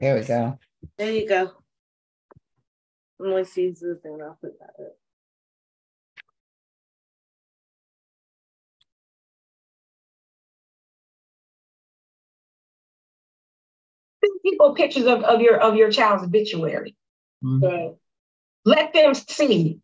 [0.00, 0.58] There we go.
[0.98, 1.52] There you go.
[3.18, 4.18] Let me see this thing.
[4.22, 4.96] I'll put that up.
[14.24, 16.96] Send people pictures of, of your of your child's obituary.
[17.42, 17.62] Mhm.
[17.62, 17.94] Right.
[18.64, 19.80] Let them see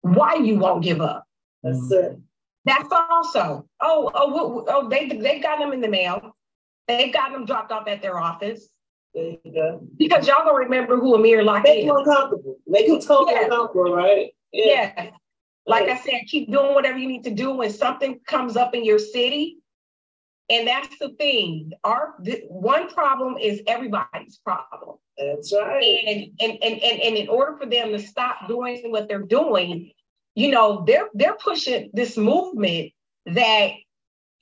[0.00, 1.24] why you won't give up.
[1.62, 2.18] That's it.
[2.64, 3.68] That's also.
[3.80, 6.36] Oh, oh, oh, oh they they got them in the mail.
[6.88, 8.68] They've got them dropped off at their office
[9.16, 9.80] There you go.
[9.96, 11.86] because y'all gonna remember who Amir Locke Make is.
[11.86, 12.58] them uncomfortable.
[12.66, 13.44] Make them totally Yeah.
[13.44, 14.30] uncomfortable, right?
[14.52, 15.10] Yeah.
[15.66, 18.84] Like I said, keep doing whatever you need to do when something comes up in
[18.84, 19.58] your city.
[20.50, 21.72] And that's the thing.
[21.82, 24.98] Our th- one problem is everybody's problem.
[25.18, 25.82] That's right.
[26.06, 29.90] And, and and and and in order for them to stop doing what they're doing,
[30.34, 32.92] you know, they're they're pushing this movement
[33.24, 33.70] that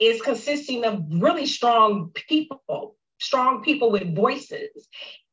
[0.01, 4.88] is consisting of really strong people, strong people with voices.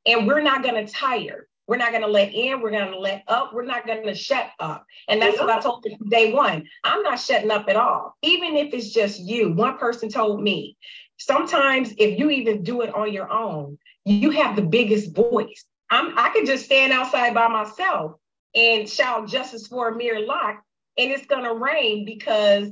[0.05, 1.47] And we're not gonna tire.
[1.67, 4.85] We're not gonna let in, we're gonna let up, we're not gonna shut up.
[5.07, 6.67] And that's what I told from day one.
[6.83, 8.17] I'm not shutting up at all.
[8.23, 9.53] Even if it's just you.
[9.53, 10.75] One person told me,
[11.17, 15.65] sometimes if you even do it on your own, you have the biggest voice.
[15.89, 18.13] I'm I could just stand outside by myself
[18.55, 20.61] and shout justice for Amir Locke,
[20.97, 22.69] and it's gonna rain because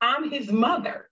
[0.00, 1.08] I'm his mother.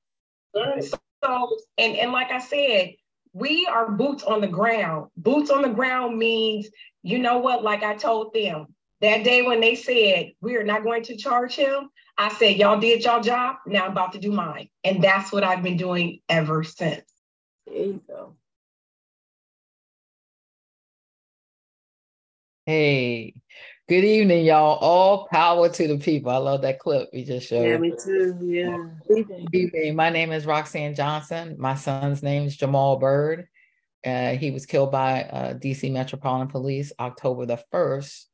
[0.54, 0.84] Right.
[1.22, 2.94] So, and, and like I said,
[3.32, 5.10] we are boots on the ground.
[5.16, 6.68] Boots on the ground means,
[7.02, 8.66] you know what, like I told them
[9.00, 12.78] that day when they said, we are not going to charge him, I said, y'all
[12.78, 14.68] did y'all job, now I'm about to do mine.
[14.84, 17.04] And that's what I've been doing ever since.
[17.66, 18.36] There you go.
[22.66, 23.34] Hey,
[23.90, 24.78] good evening, y'all.
[24.78, 26.30] All power to the people.
[26.30, 27.66] I love that clip we just showed.
[27.66, 28.38] Yeah, me too.
[28.40, 28.86] Yeah.
[29.08, 29.96] Good evening.
[29.96, 31.56] My name is Roxane Johnson.
[31.58, 33.48] My son's name is Jamal Bird.
[34.06, 38.26] Uh, he was killed by uh, DC Metropolitan Police October the 1st,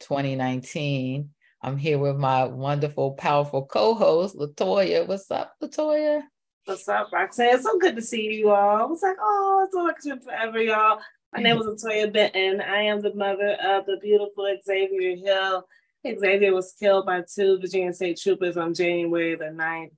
[0.00, 1.30] 2019.
[1.62, 5.06] I'm here with my wonderful, powerful co host, LaToya.
[5.06, 6.22] What's up, LaToya?
[6.64, 7.62] What's up, Roxanne?
[7.62, 8.76] So good to see you all.
[8.78, 10.98] I was like, oh, it's like it's forever, y'all.
[11.34, 12.60] My name is LaToya Benton.
[12.60, 15.66] I am the mother of the beautiful Xavier Hill.
[16.06, 19.90] Xavier was killed by two Virginia State troopers on January the 9th,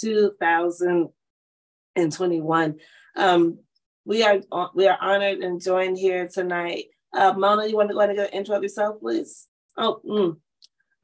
[0.00, 2.74] 2021.
[3.16, 3.58] Um,
[4.06, 4.40] we are
[4.74, 6.86] we are honored and joined here tonight.
[7.12, 9.46] Uh, Mona, you want to go ahead and an intro yourself, please?
[9.76, 10.38] Oh, mm.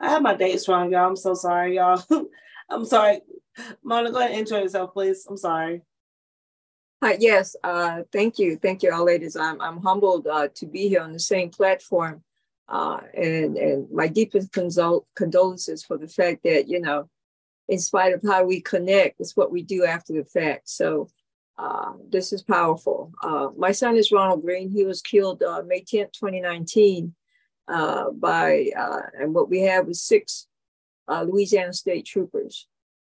[0.00, 1.09] I have my dates wrong, y'all.
[1.09, 2.03] I'm so sorry, y'all.
[2.71, 3.21] I'm sorry.
[3.83, 5.27] Mona, go ahead and intro yourself, please.
[5.28, 5.83] I'm sorry.
[7.04, 8.56] Hi, yes, uh, thank you.
[8.56, 9.37] Thank you, all ladies.
[9.37, 12.22] I'm, I'm humbled uh, to be here on the same platform.
[12.66, 17.10] Uh, and, and my deepest condolences for the fact that, you know,
[17.69, 20.66] in spite of how we connect, it's what we do after the fact.
[20.70, 21.10] So
[21.59, 23.12] uh, this is powerful.
[23.22, 24.70] Uh, my son is Ronald Greene.
[24.70, 27.14] He was killed uh, May 10th, 2019
[27.69, 28.70] uh, by,
[29.20, 30.47] and what we have is six
[31.06, 32.66] Louisiana State troopers.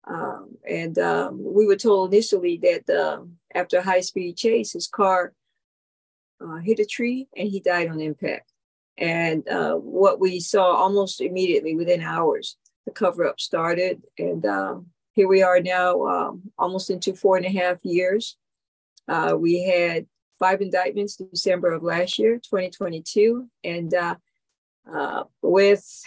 [0.07, 4.87] Um, and um, we were told initially that um, after a high speed chase, his
[4.87, 5.33] car
[6.41, 8.53] uh, hit a tree and he died on impact.
[8.97, 12.57] And uh, what we saw almost immediately within hours,
[12.87, 14.03] the cover up started.
[14.19, 18.37] And um, here we are now, um, almost into four and a half years.
[19.09, 20.07] Uh, we had
[20.39, 23.49] five indictments December of last year, 2022.
[23.63, 24.17] And uh,
[24.93, 26.03] uh, with,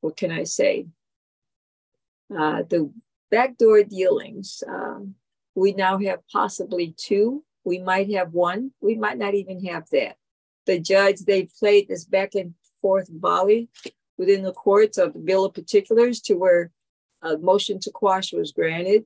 [0.00, 0.86] what can I say?
[2.30, 2.92] Uh, the
[3.30, 5.14] backdoor dealings, um,
[5.54, 7.44] we now have possibly two.
[7.64, 8.72] We might have one.
[8.80, 10.16] We might not even have that.
[10.66, 13.68] The judge, they played this back and forth volley
[14.18, 16.70] within the courts of the bill of particulars to where
[17.22, 19.04] a motion to quash was granted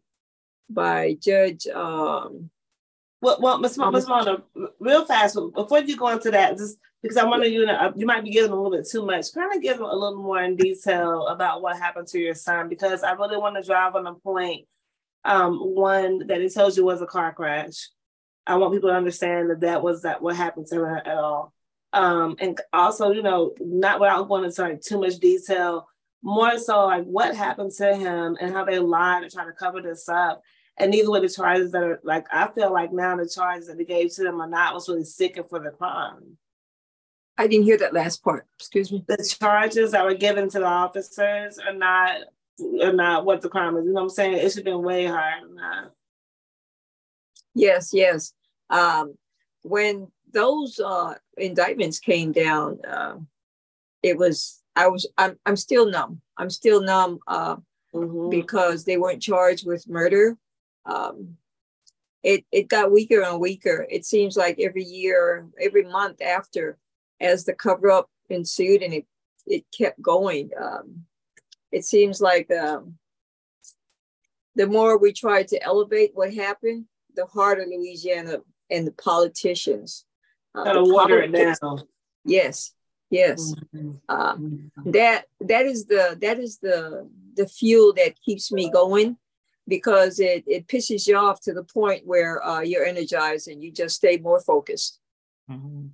[0.68, 1.66] by Judge.
[1.66, 2.50] Um,
[3.22, 3.76] Well, well, Ms.
[3.78, 4.08] Ms.
[4.08, 4.42] Mona,
[4.78, 8.06] real fast, before you go into that, just because I want to, you know, you
[8.06, 9.32] might be giving a little bit too much.
[9.34, 12.68] Kind of give them a little more in detail about what happened to your son,
[12.68, 14.66] because I really want to drive on the point.
[15.24, 17.88] Um, one that he tells you was a car crash.
[18.46, 21.52] I want people to understand that that was that what happened to him at all.
[21.92, 25.88] Um, and also, you know, not without going into like too much detail,
[26.22, 29.82] more so like what happened to him and how they lied and try to cover
[29.82, 30.42] this up.
[30.80, 33.76] And these were the charges that are like I feel like now the charges that
[33.76, 36.38] they gave to them are not was really sticking for the crime.
[37.36, 38.46] I didn't hear that last part.
[38.58, 39.04] Excuse me.
[39.06, 42.20] The charges that were given to the officers are not
[42.82, 43.84] are not what the crime is.
[43.84, 44.34] You know what I'm saying?
[44.34, 45.90] It should have been way higher than that.
[47.54, 48.32] Yes, yes.
[48.70, 49.14] Um,
[49.62, 53.16] when those uh, indictments came down, uh,
[54.02, 56.22] it was I was I'm I'm still numb.
[56.38, 57.56] I'm still numb uh,
[57.94, 58.30] Mhm.
[58.30, 60.38] because they weren't charged with murder.
[60.90, 61.36] Um,
[62.22, 63.86] it it got weaker and weaker.
[63.90, 66.78] It seems like every year, every month after,
[67.20, 69.06] as the cover up ensued and it
[69.46, 70.50] it kept going.
[70.60, 71.04] Um,
[71.72, 72.98] it seems like um,
[74.54, 78.38] the more we try to elevate what happened, the harder Louisiana
[78.70, 80.04] and the politicians.
[80.54, 81.84] Uh, water it down.
[82.24, 82.74] Yes,
[83.08, 83.54] yes.
[83.74, 83.92] Mm-hmm.
[84.08, 84.36] Uh,
[84.86, 89.16] that that is the that is the the fuel that keeps me going
[89.70, 93.72] because it it pisses you off to the point where uh, you're energized and you
[93.72, 94.98] just stay more focused.
[95.50, 95.86] Mm-hmm.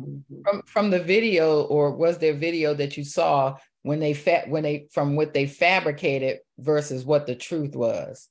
[0.00, 0.42] mm-hmm.
[0.44, 4.62] From from the video, or was there video that you saw when they fa- when
[4.62, 8.28] they from what they fabricated versus what the truth was?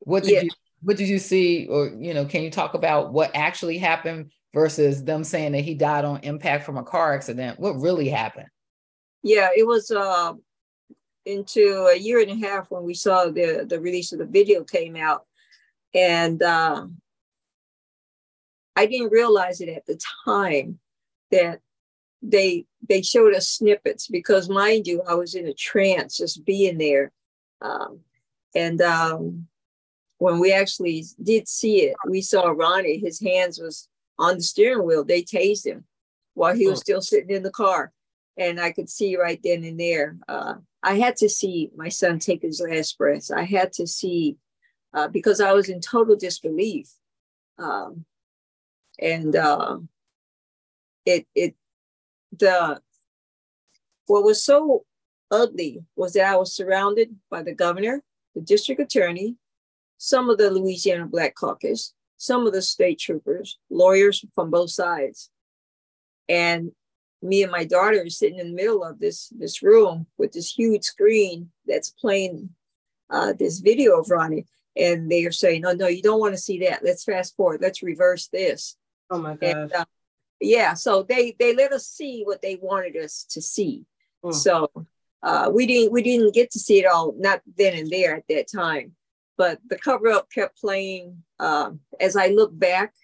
[0.00, 0.42] What did yeah.
[0.42, 0.50] you
[0.82, 5.04] what did you see, or you know, can you talk about what actually happened versus
[5.04, 7.60] them saying that he died on impact from a car accident?
[7.60, 8.48] What really happened?
[9.22, 10.34] Yeah, it was uh,
[11.26, 14.64] into a year and a half when we saw the the release of the video
[14.64, 15.24] came out,
[15.94, 16.86] and uh,
[18.76, 20.78] I didn't realize it at the time
[21.30, 21.60] that
[22.22, 26.78] they they showed us snippets because mind you, I was in a trance just being
[26.78, 27.12] there,
[27.60, 28.00] um,
[28.54, 29.46] and um,
[30.18, 32.98] when we actually did see it, we saw Ronnie.
[32.98, 33.88] His hands was
[34.18, 35.04] on the steering wheel.
[35.04, 35.84] They tased him
[36.34, 37.92] while he was still sitting in the car,
[38.36, 40.16] and I could see right then and there.
[40.28, 43.30] Uh, I had to see my son take his last breaths.
[43.30, 44.36] I had to see
[44.92, 46.90] uh, because I was in total disbelief,
[47.58, 48.04] um,
[49.00, 49.78] and uh,
[51.06, 51.54] it it
[52.38, 52.80] the
[54.06, 54.84] what was so
[55.30, 58.02] ugly was that I was surrounded by the governor,
[58.34, 59.36] the district attorney,
[59.96, 65.30] some of the Louisiana Black Caucus, some of the state troopers, lawyers from both sides,
[66.28, 66.72] and
[67.24, 70.52] me and my daughter are sitting in the middle of this this room with this
[70.52, 72.50] huge screen that's playing
[73.10, 76.40] uh, this video of Ronnie, and they are saying, "No, no, you don't want to
[76.40, 76.84] see that.
[76.84, 77.60] Let's fast forward.
[77.62, 78.76] Let's reverse this."
[79.10, 79.72] Oh my god!
[79.72, 79.84] Uh,
[80.40, 83.86] yeah, so they they let us see what they wanted us to see.
[84.22, 84.34] Mm.
[84.34, 84.70] So
[85.22, 88.28] uh, we didn't we didn't get to see it all, not then and there at
[88.28, 88.92] that time.
[89.36, 91.22] But the cover up kept playing.
[91.40, 92.94] Uh, as I look back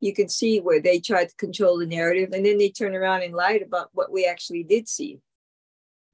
[0.00, 3.22] you can see where they tried to control the narrative and then they turn around
[3.22, 5.18] and lied about what we actually did see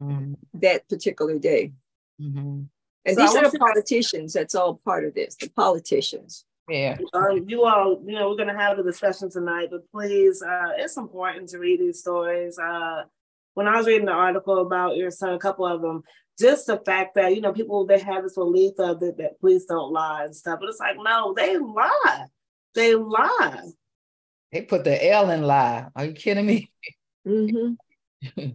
[0.02, 0.34] mm-hmm.
[0.54, 1.72] that particular day.
[2.20, 2.62] Mm-hmm.
[3.04, 4.32] And so these are the politicians.
[4.32, 5.34] That's all part of this.
[5.34, 6.44] The politicians.
[6.68, 6.96] Yeah.
[7.12, 10.70] Um, you all, you know, we're going to have the discussion tonight, but please, uh,
[10.76, 12.58] it's important to read these stories.
[12.58, 13.02] Uh,
[13.54, 16.04] when I was reading the article about your son, a couple of them,
[16.38, 19.64] just the fact that, you know, people, they have this belief of that, that police
[19.64, 22.26] don't lie and stuff, but it's like, no, they lie.
[22.74, 23.62] They lie.
[24.52, 25.86] They put the L in lie.
[25.94, 26.70] Are you kidding me?
[27.24, 28.50] Mm-hmm.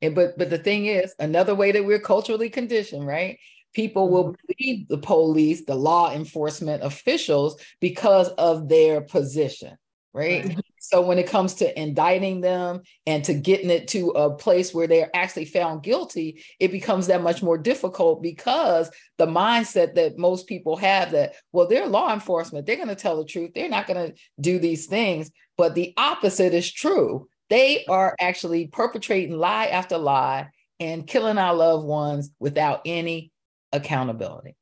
[0.00, 3.38] and but but the thing is, another way that we're culturally conditioned, right?
[3.74, 4.52] People will mm-hmm.
[4.58, 9.76] believe the police, the law enforcement officials, because of their position,
[10.14, 10.58] right?
[10.86, 14.86] So when it comes to indicting them and to getting it to a place where
[14.86, 18.88] they're actually found guilty, it becomes that much more difficult because
[19.18, 23.16] the mindset that most people have that, well, they're law enforcement, they're going to tell
[23.16, 25.28] the truth, they're not going to do these things.
[25.56, 27.26] But the opposite is true.
[27.50, 33.32] They are actually perpetrating lie after lie and killing our loved ones without any
[33.72, 34.54] accountability.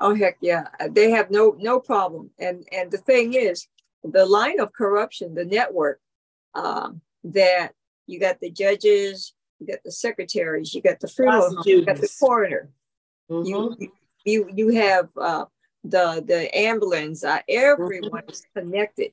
[0.00, 2.30] Oh heck yeah, they have no no problem.
[2.40, 3.68] And and the thing is,
[4.04, 6.00] the line of corruption, the network,
[6.54, 7.72] um, that
[8.06, 12.12] you got the judges, you got the secretaries, you got the funeral, you got the
[12.20, 12.70] coroner,
[13.30, 13.46] mm-hmm.
[13.46, 13.92] you
[14.24, 15.44] you you have uh,
[15.84, 17.24] the the ambulance.
[17.24, 19.12] Uh, everyone is connected,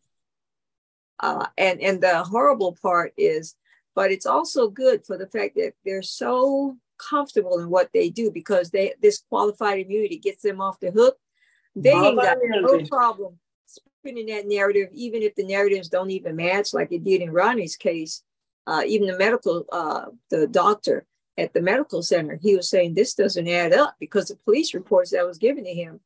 [1.19, 3.55] uh, and and the horrible part is,
[3.95, 8.29] but it's also good for the fact that they're so comfortable in what they do
[8.31, 11.17] because they this qualified immunity gets them off the hook.
[11.75, 13.37] They ain't got no problem
[14.03, 17.75] in that narrative, even if the narratives don't even match, like it did in Ronnie's
[17.75, 18.23] case,
[18.67, 21.05] uh, even the medical, uh, the doctor
[21.37, 25.11] at the medical center, he was saying this doesn't add up because the police reports
[25.11, 25.99] that was given to him,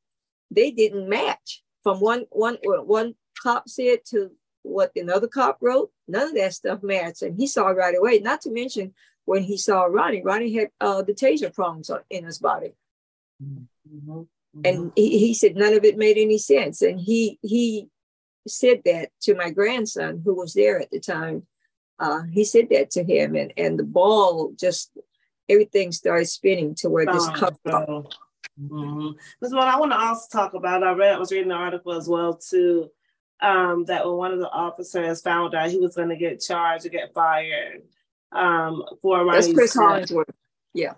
[0.52, 4.32] they didn't match from one one one cop said to
[4.62, 5.92] what another cop wrote.
[6.08, 8.20] None of that stuff matched, and he saw right away.
[8.20, 8.94] Not to mention
[9.26, 12.74] when he saw Ronnie, Ronnie had uh, the taser prongs in his body.
[13.44, 14.22] Mm-hmm.
[14.64, 14.90] And mm-hmm.
[14.96, 16.82] he, he said none of it made any sense.
[16.82, 17.88] And he he
[18.48, 21.48] said that to my grandson who was there at the time.
[22.00, 24.92] Uh, he said that to him, and and the ball just
[25.50, 27.58] everything started spinning to where this oh, cup.
[27.66, 29.12] Mm-hmm.
[29.42, 30.84] This one I want to also talk about.
[30.84, 32.90] I read, I was reading the article as well too.
[33.42, 36.86] Um, that when one of the officers found out he was going to get charged
[36.86, 37.82] or get fired
[38.32, 40.30] um, for That's Chris Hollingsworth.
[40.74, 40.94] Yeah.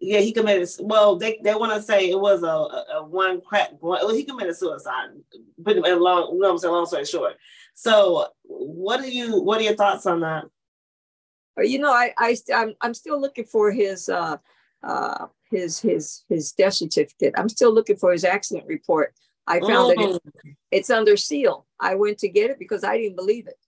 [0.00, 0.68] Yeah, he committed.
[0.80, 3.70] Well, they, they want to say it was a, a, a one crack.
[3.80, 5.10] Well, he committed suicide.
[5.62, 6.32] Pretty long.
[6.32, 6.72] You know what I'm saying?
[6.72, 7.34] Long story short.
[7.74, 9.40] So, what are you?
[9.42, 10.44] What are your thoughts on that?
[11.58, 14.38] You know, I I I'm, I'm still looking for his uh
[14.82, 17.34] uh his his his death certificate.
[17.36, 19.14] I'm still looking for his accident report.
[19.46, 19.96] I found mm.
[19.96, 21.66] that it's, it's, under seal.
[21.78, 23.58] I went to get it because I didn't believe it.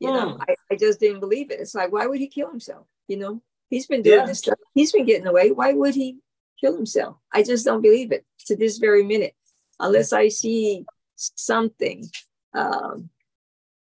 [0.00, 1.60] You know, I, I just didn't believe it.
[1.60, 2.86] It's like, why would he kill himself?
[3.06, 4.26] You know, he's been doing yeah.
[4.26, 4.58] this stuff.
[4.74, 5.52] He's been getting away.
[5.52, 6.18] Why would he
[6.60, 7.16] kill himself?
[7.32, 9.34] I just don't believe it to this very minute,
[9.78, 10.84] unless I see
[11.16, 12.10] something.
[12.52, 13.10] Um,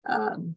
[0.08, 0.54] um,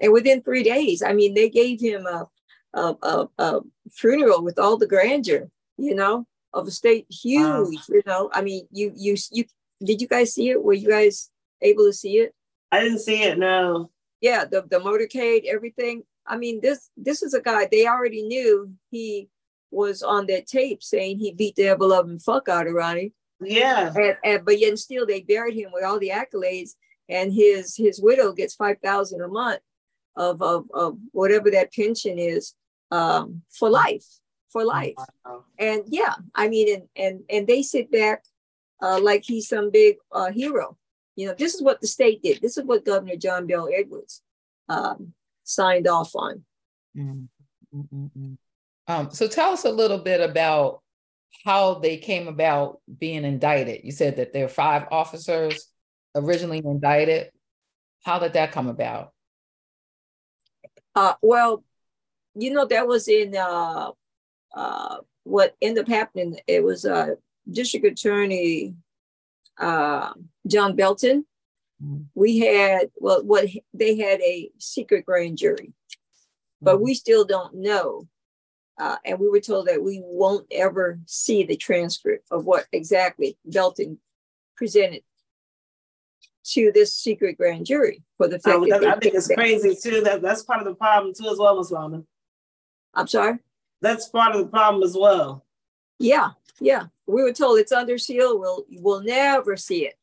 [0.00, 2.28] and within three days, I mean, they gave him a,
[2.74, 7.70] a, a, a funeral with all the grandeur, you know, of a state huge, wow.
[7.88, 8.30] you know.
[8.32, 9.44] I mean, you you you
[9.82, 10.62] did you guys see it?
[10.62, 11.30] Were you guys
[11.62, 12.34] able to see it?
[12.72, 13.90] I didn't see it, no.
[14.20, 16.02] Yeah, the, the motorcade, everything.
[16.26, 19.28] I mean, this this is a guy they already knew he
[19.70, 23.12] was on that tape saying he beat the ever loving fuck out of Ronnie.
[23.40, 23.92] Yeah.
[23.94, 26.70] And, and but yet still they buried him with all the accolades
[27.08, 29.60] and his his widow gets five thousand a month
[30.16, 32.54] of, of of whatever that pension is
[32.90, 34.06] um for life
[34.50, 35.44] for life wow.
[35.58, 38.24] and yeah i mean and and and they sit back
[38.82, 40.76] uh like he's some big uh hero
[41.16, 44.22] you know this is what the state did this is what governor john bel edwards
[44.68, 45.12] um
[45.46, 46.42] signed off on
[46.96, 48.32] mm-hmm.
[48.88, 50.80] um so tell us a little bit about
[51.44, 55.68] how they came about being indicted you said that there are five officers
[56.16, 57.30] originally indicted?
[58.04, 59.12] How did that come about?
[60.94, 61.62] Uh, well,
[62.34, 63.90] you know, that was in uh,
[64.54, 66.38] uh, what ended up happening.
[66.46, 67.14] It was uh,
[67.50, 68.74] District Attorney
[69.58, 70.12] uh,
[70.46, 71.26] John Belton.
[72.14, 75.72] We had, well, what they had a secret grand jury,
[76.62, 78.08] but we still don't know.
[78.78, 83.38] Uh, and we were told that we won't ever see the transcript of what exactly
[83.44, 83.98] Belton
[84.56, 85.02] presented
[86.44, 90.02] to this secret grand jury for the fact oh, that, I think it's crazy too.
[90.02, 91.70] That that's part of the problem too, as well, Ms.
[91.70, 92.06] Wellman.
[92.94, 93.38] I'm sorry.
[93.82, 95.44] That's part of the problem as well.
[95.98, 96.30] Yeah,
[96.60, 96.84] yeah.
[97.06, 98.38] We were told it's under seal.
[98.38, 99.94] We'll we'll never see it.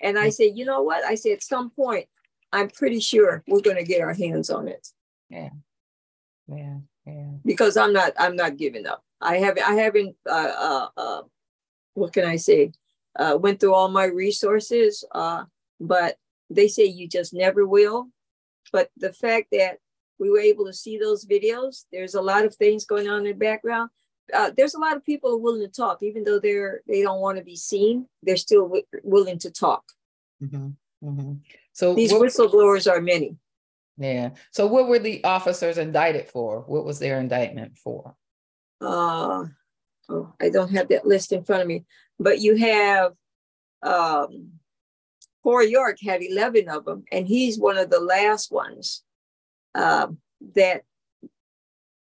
[0.00, 1.04] And I said, you know what?
[1.04, 2.06] I said at some point,
[2.52, 4.88] I'm pretty sure we're going to get our hands on it.
[5.28, 5.50] Yeah,
[6.46, 7.30] yeah, yeah.
[7.44, 9.04] Because I'm not I'm not giving up.
[9.20, 11.22] I haven't I haven't uh, uh, uh
[11.94, 12.72] what can I say?
[13.18, 15.04] Uh, went through all my resources.
[15.12, 15.44] Uh,
[15.80, 16.16] but
[16.50, 18.08] they say you just never will.
[18.72, 19.78] But the fact that
[20.18, 23.24] we were able to see those videos, there's a lot of things going on in
[23.24, 23.90] the background.
[24.32, 27.38] Uh, there's a lot of people willing to talk, even though they're they don't want
[27.38, 28.06] to be seen.
[28.22, 29.84] They're still w- willing to talk.
[30.42, 30.68] Mm-hmm.
[31.04, 31.32] Mm-hmm.
[31.72, 33.36] So these what, whistleblowers are many.
[33.96, 34.30] Yeah.
[34.52, 36.60] So what were the officers indicted for?
[36.60, 38.14] What was their indictment for?
[38.80, 39.46] Uh,
[40.08, 41.84] oh, I don't have that list in front of me,
[42.18, 43.12] but you have
[43.82, 44.52] um,
[45.42, 49.02] Kory York had 11 of them, and he's one of the last ones
[49.74, 50.08] uh,
[50.54, 50.82] that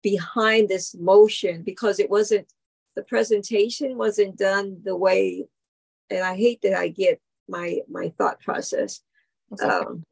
[0.04, 2.46] behind this motion because it wasn't
[2.94, 5.46] the presentation wasn't done the way
[6.10, 9.00] and i hate that i get my my thought process
[9.52, 9.66] okay.
[9.66, 10.04] um,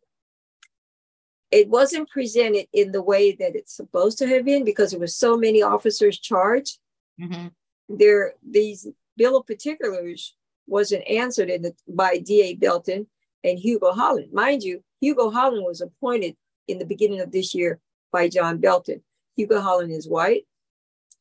[1.50, 5.14] it wasn't presented in the way that it's supposed to have been because there was
[5.14, 6.78] so many officers charged
[7.20, 7.48] mm-hmm.
[7.88, 10.34] there these bill of particulars
[10.66, 13.06] wasn't answered in the, by da belton
[13.44, 14.32] and Hugo Holland.
[14.32, 16.36] Mind you, Hugo Holland was appointed
[16.68, 17.80] in the beginning of this year
[18.12, 19.02] by John Belton.
[19.36, 20.46] Hugo Holland is white.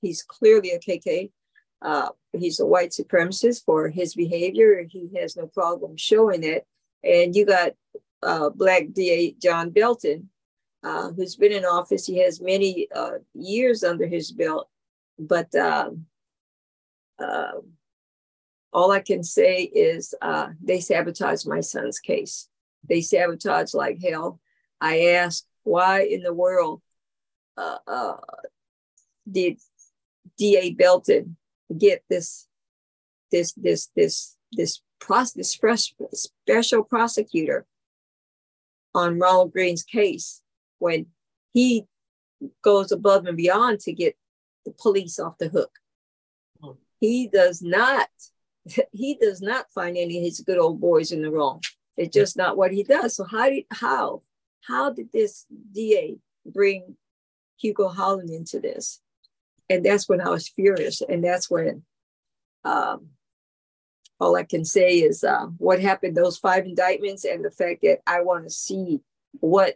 [0.01, 1.31] He's clearly a KK.
[1.81, 4.85] Uh, he's a white supremacist for his behavior.
[4.89, 6.65] He has no problem showing it.
[7.03, 7.71] And you got
[8.21, 10.29] uh, Black DA John Belton,
[10.83, 12.05] uh, who's been in office.
[12.05, 14.69] He has many uh, years under his belt,
[15.17, 16.05] but um,
[17.19, 17.53] uh,
[18.73, 22.47] all I can say is uh, they sabotaged my son's case.
[22.87, 24.39] They sabotaged like hell.
[24.79, 26.81] I asked, why in the world
[27.58, 28.17] uh, uh,
[29.29, 29.60] did
[30.38, 31.38] DA Belton
[31.77, 32.48] get this
[33.31, 35.58] this this this this process
[36.13, 37.65] special prosecutor
[38.93, 40.41] on Ronald Greene's case
[40.79, 41.08] when
[41.53, 41.86] he
[42.63, 44.15] goes above and beyond to get
[44.65, 45.72] the police off the hook.
[46.62, 46.72] Hmm.
[47.00, 48.10] He does not
[48.91, 51.62] he does not find any of his good old boys in the wrong.
[51.98, 53.15] It's just not what he does.
[53.15, 54.22] So how did how
[54.62, 56.96] how did this DA bring
[57.61, 59.01] Hugo Holland into this?
[59.69, 61.01] And that's when I was furious.
[61.01, 61.83] And that's when
[62.63, 63.07] um,
[64.19, 67.99] all I can say is uh, what happened, those five indictments, and the fact that
[68.05, 68.99] I want to see
[69.39, 69.75] what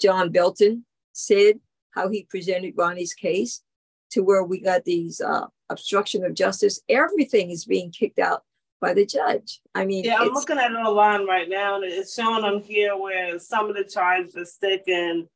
[0.00, 1.60] John Belton said,
[1.90, 3.62] how he presented Ronnie's case,
[4.10, 6.80] to where we got these uh, obstruction of justice.
[6.88, 8.42] Everything is being kicked out
[8.80, 9.60] by the judge.
[9.74, 12.96] I mean, yeah, I'm looking at it online right now, and it's showing on here
[12.96, 15.28] where some of the charges are sticking,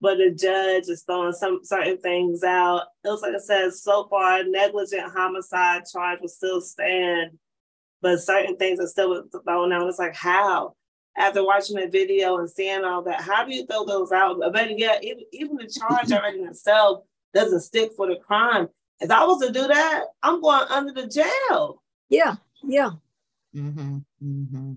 [0.00, 2.82] but the judge is throwing some certain things out.
[3.04, 7.38] It was like it says so far negligent homicide charge will still stand,
[8.02, 9.88] but certain things are still thrown out.
[9.88, 10.74] It's like how?
[11.18, 14.38] After watching the video and seeing all that, how do you throw those out?
[14.38, 18.68] But yeah, even, even the charge already itself doesn't stick for the crime.
[19.00, 21.82] If I was to do that, I'm going under the jail.
[22.10, 22.90] Yeah, yeah.
[23.54, 24.72] Mm-hmm, mm-hmm.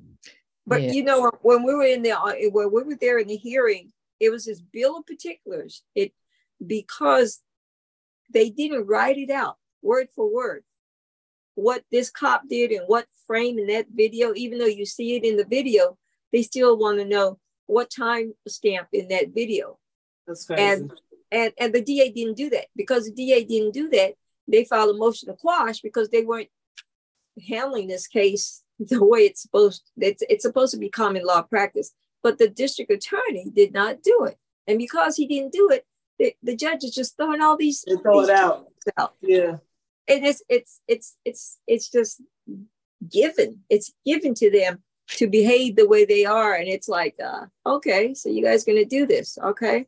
[0.66, 0.92] But yeah.
[0.92, 3.92] you know, when we were in the uh, when we were there in the hearing,
[4.20, 5.84] it was this bill of particulars.
[5.96, 6.14] It
[6.66, 7.42] because
[8.32, 10.64] they didn't write it out word for word
[11.56, 14.34] what this cop did and what frame in that video.
[14.36, 15.98] Even though you see it in the video,
[16.32, 19.78] they still want to know what time stamp in that video.
[20.26, 20.64] That's crazy.
[20.64, 20.94] And
[21.32, 24.14] and and the DA didn't do that because the DA didn't do that.
[24.48, 26.50] They filed a motion to quash because they weren't
[27.48, 31.92] handling this case the way it's supposed it's, it's supposed to be common law practice
[32.24, 35.86] but the district attorney did not do it and because he didn't do it
[36.18, 38.68] the, the judge is just throwing all these they throw it out.
[38.98, 39.58] out yeah
[40.08, 42.22] and it's it's it's it's it's just
[43.10, 47.46] given it's given to them to behave the way they are and it's like uh
[47.66, 49.86] okay so you guys gonna do this okay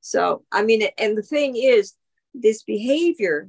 [0.00, 1.94] so i mean and the thing is
[2.34, 3.48] this behavior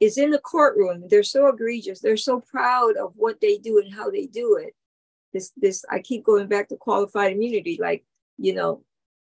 [0.00, 1.04] is in the courtroom.
[1.08, 2.00] They're so egregious.
[2.00, 4.74] They're so proud of what they do and how they do it.
[5.36, 7.78] This, this, I keep going back to qualified immunity.
[7.78, 8.06] Like,
[8.38, 8.82] you know,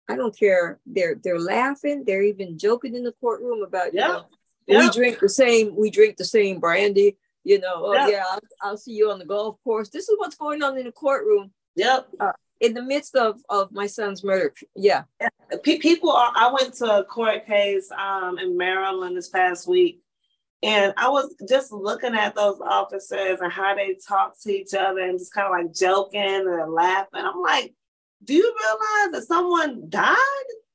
[0.09, 0.81] I don't care.
[0.87, 2.03] They're they're laughing.
[2.05, 4.07] They're even joking in the courtroom about, yeah.
[4.07, 4.25] you know,
[4.67, 4.79] yeah.
[4.81, 7.17] we drink the same, we drink the same brandy.
[7.45, 9.89] You know, oh yeah, yeah I'll, I'll, see you on the golf course.
[9.89, 11.53] This is what's going on in the courtroom.
[11.77, 12.09] Yep.
[12.19, 14.53] Uh, in the midst of of my son's murder.
[14.75, 15.05] Yeah.
[15.63, 16.33] People are.
[16.35, 20.03] I went to a court case um, in Maryland this past week,
[20.63, 25.01] and I was just looking at those officers and how they talk to each other
[25.01, 27.23] and just kind of like joking and laughing.
[27.25, 27.73] I'm like,
[28.23, 30.17] do you realize that someone died?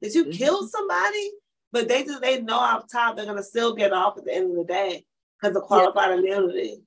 [0.01, 0.32] That you mm-hmm.
[0.32, 1.32] killed somebody?
[1.72, 4.51] But they just they know off top they're gonna still get off at the end
[4.51, 5.05] of the day
[5.40, 6.20] because of qualified yep.
[6.20, 6.77] immunity.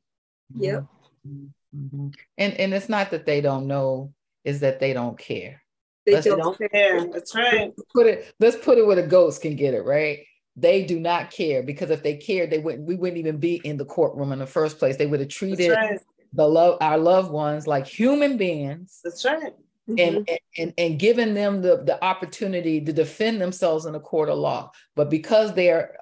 [0.56, 0.86] Yep.
[1.26, 2.08] Mm-hmm.
[2.36, 4.12] And and it's not that they don't know,
[4.44, 5.62] is that they don't care.
[6.06, 7.06] They let's, don't care.
[7.12, 7.72] That's right.
[7.94, 8.34] Put it.
[8.40, 10.20] Let's put it where the ghost can get it right
[10.58, 12.86] they do not care because if they cared, they wouldn't.
[12.86, 14.96] We wouldn't even be in the courtroom in the first place.
[14.96, 16.00] They would have treated right.
[16.32, 19.00] the love our loved ones like human beings.
[19.04, 19.54] That's right.
[19.86, 20.22] And, mm-hmm.
[20.28, 24.38] and, and and giving them the, the opportunity to defend themselves in a court of
[24.38, 24.72] law.
[24.96, 25.96] But because they're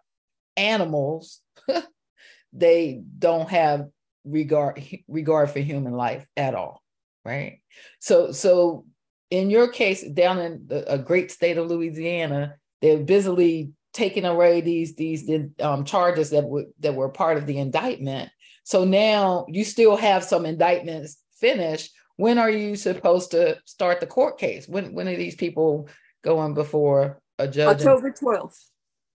[0.57, 1.41] animals,
[2.53, 3.89] they don't have
[4.25, 6.83] regard regard for human life at all.
[7.25, 7.61] Right.
[8.01, 8.87] So so
[9.31, 14.61] in your case, down in the, a great state of Louisiana, they're busily taking away
[14.61, 15.29] these these
[15.61, 18.31] um, charges that were that were part of the indictment.
[18.63, 21.93] So now you still have some indictments finished.
[22.17, 24.69] When are you supposed to start the court case?
[24.69, 25.89] When when are these people
[26.23, 27.79] going before a judge?
[27.79, 28.71] October twelfth.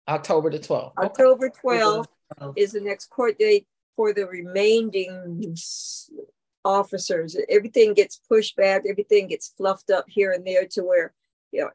[0.07, 0.97] October the twelfth.
[0.97, 2.09] October twelfth
[2.41, 2.61] okay.
[2.61, 5.55] is the next court date for the remaining
[6.65, 7.37] officers.
[7.49, 8.81] Everything gets pushed back.
[8.89, 11.13] Everything gets fluffed up here and there to where
[11.51, 11.69] you know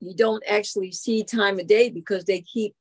[0.00, 2.74] you don't actually see time of day because they keep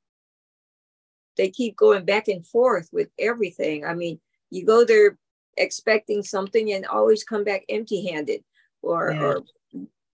[1.37, 3.85] they keep going back and forth with everything.
[3.85, 5.17] I mean, you go there
[5.55, 8.43] expecting something and always come back empty handed
[8.81, 9.21] or, yeah.
[9.21, 9.43] or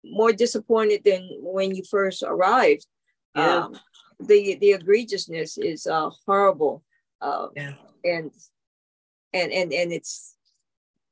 [0.04, 2.86] more disappointed than when you first arrived.
[3.36, 3.66] Yeah.
[3.66, 3.80] Um,
[4.20, 6.84] the the egregiousness is uh, horrible,
[7.22, 7.74] uh, yeah.
[8.06, 8.32] and
[9.34, 10.36] and and and it's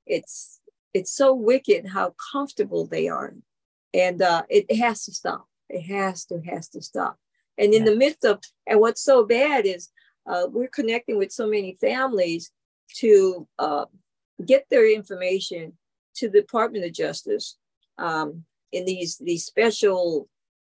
[0.06, 0.62] it's
[0.94, 3.34] it's so wicked how comfortable they are,
[3.94, 5.48] and uh, it has to stop.
[5.74, 7.18] It has to, has to stop.
[7.58, 7.92] And in yeah.
[7.92, 9.90] the midst of, and what's so bad is
[10.26, 12.52] uh, we're connecting with so many families
[12.96, 13.86] to uh,
[14.46, 15.74] get their information
[16.16, 17.58] to the Department of Justice
[17.98, 20.28] um, in these these special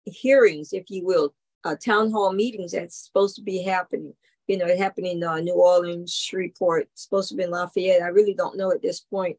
[0.05, 1.33] hearings, if you will,
[1.63, 4.13] uh, town hall meetings that's supposed to be happening.
[4.47, 8.01] You know, it happened in uh, New Orleans, Shreveport, supposed to be in Lafayette.
[8.01, 9.37] I really don't know at this point.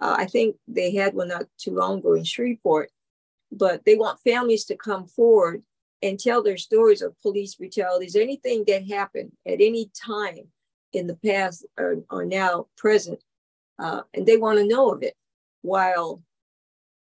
[0.00, 2.90] Uh, I think they had one not too long ago in Shreveport
[3.52, 5.62] but they want families to come forward
[6.02, 10.48] and tell their stories of police brutalities, anything that happened at any time
[10.92, 13.22] in the past or, or now present,
[13.78, 15.14] uh, and they want to know of it
[15.62, 16.22] while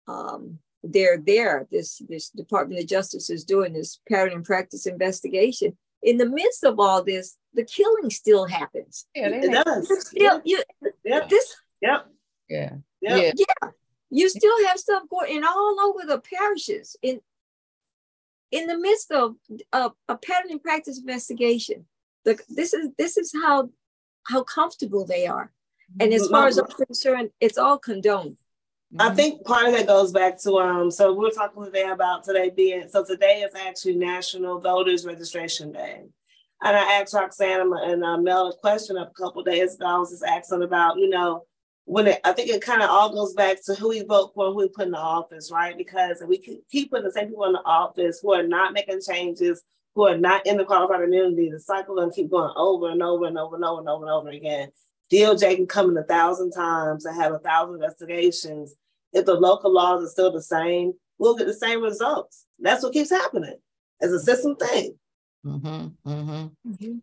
[0.08, 1.68] um, they're there.
[1.72, 5.78] This this Department of Justice is doing this pattern and practice investigation.
[6.02, 9.06] In the midst of all this, the killing still happens.
[9.16, 10.08] Yeah, it does.
[10.08, 10.62] Still, you,
[11.06, 11.26] yeah.
[11.30, 12.08] This, yep.
[12.50, 12.74] Yeah.
[13.02, 13.32] Yeah.
[13.36, 13.70] yeah.
[14.14, 17.20] You still have stuff going all over the parishes in
[18.52, 19.36] in the midst of
[19.72, 21.86] a, a pattern and practice investigation.
[22.24, 23.70] the, this is this is how
[24.28, 25.52] how comfortable they are.
[26.00, 28.38] And as far as I'm concerned, it's all condoned.
[29.00, 30.92] I think part of that goes back to um.
[30.92, 35.72] So we are talking today about today being so today is actually National Voters Registration
[35.72, 36.04] Day,
[36.64, 39.88] and I asked Roxanne and uh, Mel a question a couple days ago.
[39.88, 41.46] I was just asking about you know
[41.86, 44.48] when it, I think it kind of all goes back to who we vote for,
[44.48, 45.78] who we put in the office, right?
[45.78, 49.62] Because we keep putting the same people in the office who are not making changes,
[49.96, 53.26] who are not in the qualified immunity, the cycle and keep going over and over
[53.26, 54.70] and over and over and over and over again.
[55.12, 58.76] DOJ can come in a thousand times and have a thousand investigations.
[59.12, 62.46] If the local laws are still the same, we'll get the same results.
[62.60, 63.58] That's what keeps happening.
[64.00, 64.96] It's a system thing.
[65.46, 66.72] Mm-hmm, mm-hmm.
[66.72, 66.98] Mm-hmm.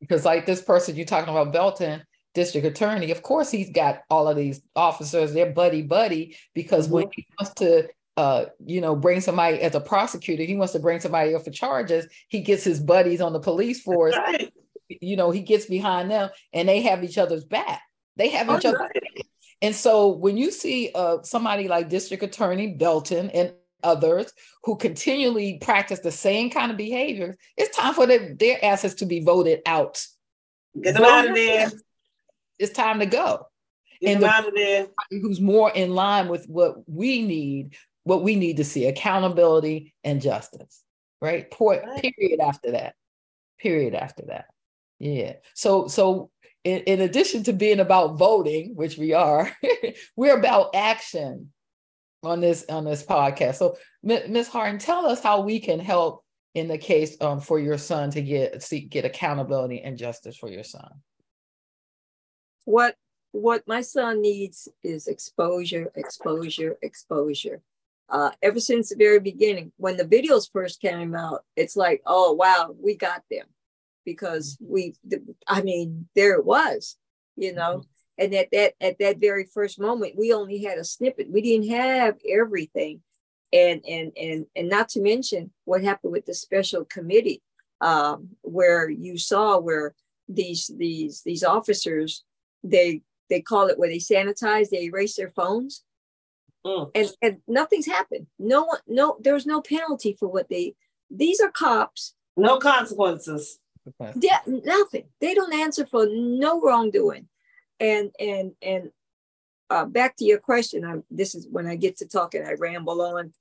[0.00, 2.02] Because like this person you're talking about, Belton,
[2.34, 7.04] district attorney, of course he's got all of these officers, they're buddy buddy, because when
[7.04, 7.12] mm-hmm.
[7.16, 11.00] he wants to uh, you know, bring somebody as a prosecutor, he wants to bring
[11.00, 14.16] somebody up for charges, he gets his buddies on the police force.
[14.16, 14.52] Right.
[14.88, 17.80] You know, he gets behind them and they have each other's back.
[18.16, 18.90] They have each other.
[19.62, 24.32] And so when you see uh, somebody like District Attorney Belton and others
[24.64, 29.06] who continually practice the same kind of behavior, it's time for their, their assets to
[29.06, 30.04] be voted out.
[30.78, 31.70] Get them out of there.
[32.58, 33.46] It's time to go.
[34.04, 34.88] And them out of there.
[35.10, 40.20] Who's more in line with what we need, what we need to see accountability and
[40.20, 40.82] justice,
[41.20, 41.50] right?
[41.50, 42.94] Point, period after that.
[43.60, 44.46] Period after that.
[44.98, 45.34] Yeah.
[45.54, 46.30] So, so
[46.64, 49.50] in, in addition to being about voting, which we are,
[50.16, 51.52] we're about action
[52.22, 53.56] on this on this podcast.
[53.56, 54.48] So, Ms.
[54.48, 58.22] Hardin, tell us how we can help in the case um, for your son to
[58.22, 60.90] get see, get accountability and justice for your son.
[62.64, 62.96] What
[63.32, 67.62] what my son needs is exposure, exposure, exposure
[68.12, 69.72] uh, ever since the very beginning.
[69.78, 73.46] When the videos first came out, it's like, oh, wow, we got them
[74.04, 74.94] because we,
[75.48, 76.98] I mean, there it was,
[77.36, 77.78] you know.
[77.78, 77.86] Mm-hmm.
[78.18, 81.30] And at that at that very first moment, we only had a snippet.
[81.30, 83.00] We didn't have everything,
[83.54, 87.40] and and and and not to mention what happened with the special committee,
[87.80, 89.94] um, where you saw where
[90.28, 92.22] these these these officers
[92.62, 95.84] they they call it where they sanitize, they erase their phones
[96.64, 96.90] Mm.
[96.94, 98.26] And and nothing's happened.
[98.38, 100.74] No one, no, there's no penalty for what they.
[101.10, 102.14] These are cops.
[102.36, 103.58] No consequences.
[104.20, 105.04] Yeah, nothing.
[105.20, 107.28] They don't answer for no wrongdoing.
[107.80, 108.90] And and and
[109.70, 110.84] uh, back to your question.
[110.84, 112.44] I, this is when I get to talking.
[112.44, 113.32] I ramble on,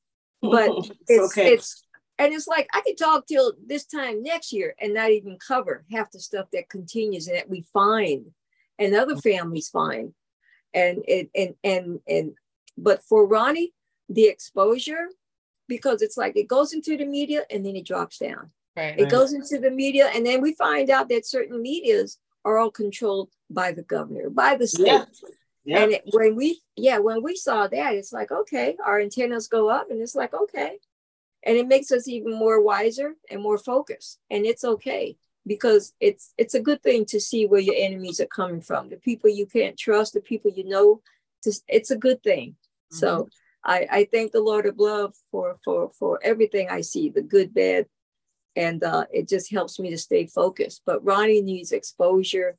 [0.41, 1.53] but it's, it's okay.
[1.53, 1.85] It's
[2.17, 5.85] and it's like I could talk till this time next year and not even cover
[5.91, 8.31] half the stuff that continues and that we find
[8.79, 10.13] and other families find
[10.73, 12.33] and it and and and
[12.77, 13.73] but for Ronnie,
[14.09, 15.09] the exposure,
[15.67, 18.51] because it's like it goes into the media and then it drops down.
[18.75, 19.11] Right, it right.
[19.11, 23.29] goes into the media, and then we find out that certain medias are all controlled
[23.49, 24.87] by the governor, by the state.
[24.87, 25.05] Yeah.
[25.63, 25.83] Yeah.
[25.83, 29.69] And it, when we, yeah, when we saw that, it's like, okay, our antennas go
[29.69, 30.79] up, and it's like, okay.
[31.43, 34.19] And it makes us even more wiser and more focused.
[34.31, 38.27] And it's okay because it's it's a good thing to see where your enemies are
[38.27, 38.89] coming from.
[38.89, 41.01] The people you can't trust, the people you know,
[41.43, 42.55] just it's a good thing.
[42.91, 43.27] So mm-hmm.
[43.63, 47.53] I, I thank the Lord of love for for for everything I see, the good,
[47.53, 47.87] bad,
[48.55, 50.81] and uh, it just helps me to stay focused.
[50.85, 52.57] But Ronnie needs exposure.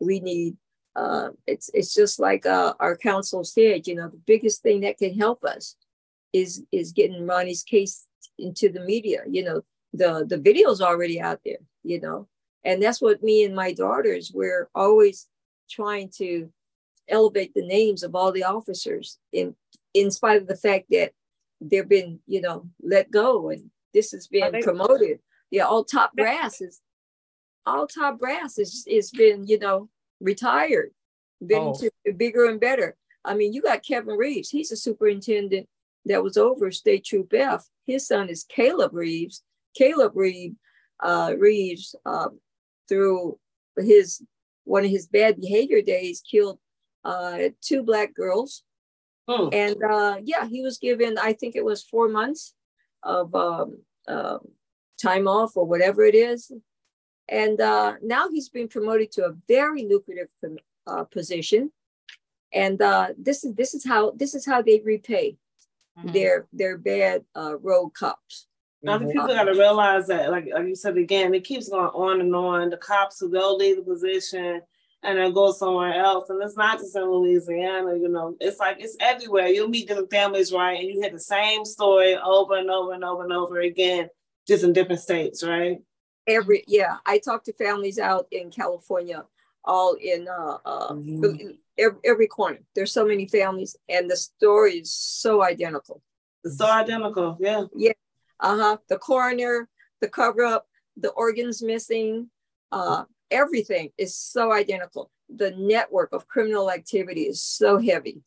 [0.00, 0.56] We need.
[0.94, 3.86] Uh, it's it's just like uh, our counsel said.
[3.86, 5.76] You know, the biggest thing that can help us
[6.32, 8.06] is is getting Ronnie's case
[8.38, 9.22] into the media.
[9.28, 9.62] You know,
[9.92, 11.58] the the video's already out there.
[11.84, 12.28] You know,
[12.64, 15.28] and that's what me and my daughters we're always
[15.70, 16.50] trying to
[17.08, 19.54] elevate the names of all the officers in
[19.94, 21.12] in spite of the fact that
[21.60, 25.18] they've been you know let go and this is being promoted
[25.50, 26.80] yeah all top brass is
[27.66, 29.88] all top brass is is been you know
[30.20, 30.90] retired
[31.44, 31.74] been oh.
[31.74, 35.68] to bigger and better i mean you got kevin reeves he's a superintendent
[36.04, 39.42] that was over state troop f his son is caleb reeves
[39.76, 40.56] caleb Reed
[41.00, 42.28] uh, reeves uh,
[42.88, 43.38] through
[43.76, 44.22] his
[44.64, 46.58] one of his bad behavior days killed
[47.04, 48.62] uh, two black girls.
[49.28, 49.48] Oh.
[49.50, 52.54] And uh, yeah, he was given, I think it was four months
[53.02, 54.38] of um, uh,
[55.00, 56.52] time off or whatever it is.
[57.28, 60.28] And uh, now he's been promoted to a very lucrative
[60.86, 61.72] uh, position.
[62.52, 65.38] And uh, this is this is how this is how they repay
[65.98, 66.12] mm-hmm.
[66.12, 68.46] their their bad uh, road cops.
[68.84, 71.86] Now, the people got to realize that, like, like you said again, it keeps going
[71.86, 72.70] on and on.
[72.70, 74.60] The cops who they'll leave the position,
[75.02, 76.30] and then go somewhere else.
[76.30, 79.48] And it's not just in Louisiana, you know, it's like it's everywhere.
[79.48, 80.78] You'll meet different families, right?
[80.78, 84.08] And you hear the same story over and over and over and over again,
[84.46, 85.78] just in different states, right?
[86.26, 89.24] Every yeah, I talk to families out in California,
[89.64, 91.50] all in uh, uh mm-hmm.
[91.78, 92.60] every, every corner.
[92.74, 96.00] There's so many families, and the story is so identical.
[96.44, 97.64] It's so identical, yeah.
[97.74, 97.92] Yeah.
[98.42, 98.76] Uh-huh.
[98.88, 99.68] The coroner,
[100.00, 102.28] the cover-up, the organs missing,
[102.70, 105.10] uh, everything is so identical.
[105.34, 108.22] The network of criminal activity is so heavy.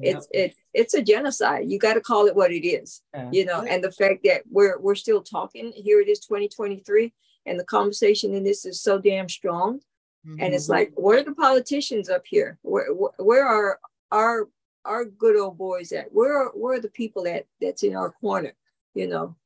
[0.00, 0.16] Yep.
[0.16, 1.70] It's it it's a genocide.
[1.70, 3.02] You got to call it what it is.
[3.14, 3.30] Yeah.
[3.32, 7.12] You know, and the fact that we're we're still talking here it is 2023
[7.46, 9.80] and the conversation in this is so damn strong.
[10.26, 10.40] Mm-hmm.
[10.40, 10.72] And it's mm-hmm.
[10.72, 12.58] like, where are the politicians up here?
[12.62, 12.86] Where
[13.18, 13.78] where, are
[14.10, 14.48] our
[14.84, 16.12] our good old boys at?
[16.12, 18.54] Where are, where are the people that that's in our corner?
[18.94, 19.36] You know.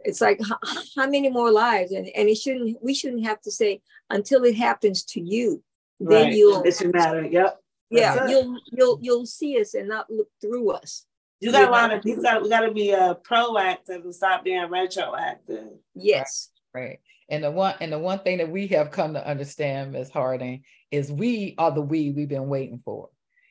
[0.00, 0.58] It's like how,
[0.96, 1.92] how, many more lives?
[1.92, 5.62] And and it shouldn't we shouldn't have to say until it happens to you,
[5.98, 6.32] then right.
[6.32, 6.62] you'll.
[6.62, 7.24] It should matter.
[7.24, 7.58] Yep.
[7.90, 11.06] Yeah, you'll you'll you'll see us and not look through us.
[11.40, 12.02] You got a lot of.
[12.04, 15.68] You got we got to be uh, proactive and stop being retroactive.
[15.94, 16.50] Yes.
[16.72, 17.00] Right.
[17.28, 20.10] And the one and the one thing that we have come to understand, Ms.
[20.10, 23.08] Harding, is we are the we we've been waiting for.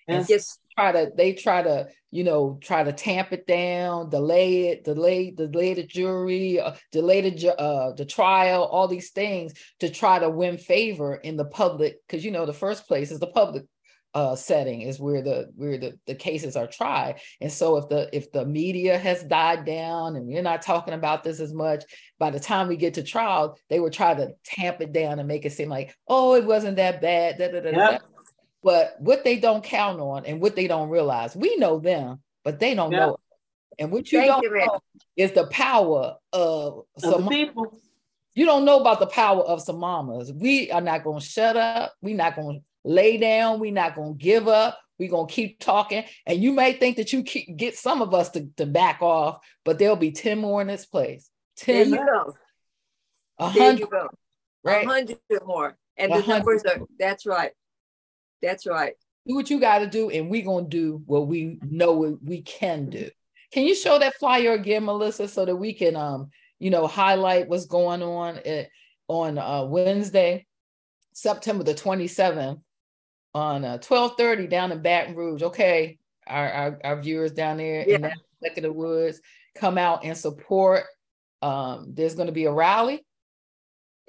[0.07, 0.57] And yes.
[0.79, 5.31] Try to they try to, you know, try to tamp it down, delay it, delay,
[5.31, 10.29] delay the jury, uh, delay the uh, the trial, all these things to try to
[10.29, 11.97] win favor in the public.
[12.07, 13.65] Because you know, the first place is the public
[14.15, 18.09] uh, setting is where the where the, the cases are tried and so if the
[18.11, 21.83] if the media has died down and you're not talking about this as much
[22.17, 25.27] by the time we get to trial they would try to tamp it down and
[25.27, 28.01] make it seem like oh it wasn't that bad da, da, da, yep.
[28.63, 32.59] But what they don't count on and what they don't realize we know them but
[32.59, 32.99] they don't yep.
[32.99, 33.17] know
[33.77, 34.79] and what you Thank don't you, know
[35.15, 37.79] is the power of, of some people
[38.35, 41.55] you don't know about the power of some mamas we are not going to shut
[41.57, 43.59] up we're not going to lay down.
[43.59, 44.79] We're not going to give up.
[44.97, 46.03] We're going to keep talking.
[46.25, 49.39] And you may think that you keep, get some of us to, to back off,
[49.63, 51.29] but there'll be 10 more in this place.
[51.57, 52.33] 10 there you go.
[53.37, 53.87] A hundred,
[54.65, 54.85] right?
[54.85, 55.77] A hundred more.
[55.95, 57.51] And the numbers are, that's right.
[58.41, 58.93] That's right.
[59.27, 62.41] Do what you got to do, and we're going to do what we know we
[62.41, 63.09] can do.
[63.51, 67.47] Can you show that flyer again, Melissa, so that we can, um, you know, highlight
[67.47, 68.65] what's going on at, eh,
[69.07, 70.45] on uh, Wednesday,
[71.13, 72.61] September the 27th
[73.33, 75.43] on uh, 1230 down in Baton Rouge.
[75.43, 75.97] Okay,
[76.27, 77.95] our, our, our viewers down there yeah.
[77.95, 79.19] in that neck of the woods,
[79.55, 80.83] come out and support.
[81.41, 83.05] Um, there's going to be a rally.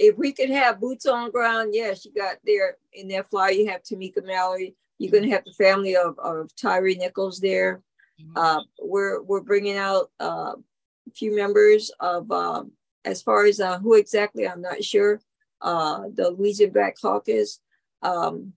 [0.00, 3.68] If we could have boots on ground, yes, you got there in that flyer, you
[3.68, 4.74] have Tamika Mallory.
[4.98, 7.82] You're going to have the family of, of Tyre Nichols there.
[8.18, 8.32] Mm-hmm.
[8.34, 12.64] Uh, we're, we're bringing out uh, a few members of, uh,
[13.04, 15.20] as far as uh, who exactly, I'm not sure,
[15.60, 17.60] uh, the Louisiana Black Caucus.
[18.00, 18.54] Um,